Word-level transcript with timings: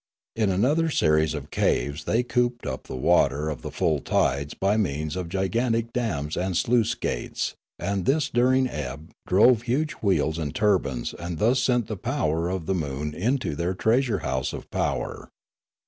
In 0.35 0.49
another 0.49 0.89
series 0.89 1.35
of 1.35 1.51
caves 1.51 2.05
they 2.05 2.23
cooped 2.23 2.65
up 2.65 2.85
the 2.87 2.95
water 2.95 3.49
of 3.51 3.61
the 3.61 3.69
full 3.69 3.99
tides 3.99 4.55
by 4.55 4.75
means 4.75 5.15
of 5.15 5.29
gigantic 5.29 5.93
dams 5.93 6.35
and 6.35 6.57
sluice 6.57 6.95
gates, 6.95 7.53
and 7.77 8.05
this 8.07 8.27
dur 8.27 8.51
ing 8.51 8.67
ebb 8.67 9.11
drove 9.27 9.61
huge 9.61 9.91
wheels 10.01 10.39
and 10.39 10.55
turbines 10.55 11.13
and 11.13 11.37
thus 11.37 11.61
sent 11.61 11.85
the 11.85 11.97
power 11.97 12.49
of 12.49 12.65
the 12.65 12.73
moon 12.73 13.13
into 13.13 13.55
their 13.55 13.75
treasure 13.75 14.21
house 14.25 14.53
of 14.53 14.67
power. 14.71 15.29